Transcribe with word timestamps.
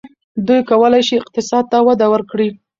دوی 0.47 0.61
کولای 0.69 1.01
شي 1.07 1.15
اقتصاد 1.21 1.63
ته 1.71 1.77
وده 1.87 2.07
ورکړي. 2.13 2.49